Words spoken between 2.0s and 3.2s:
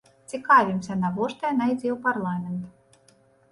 парламент.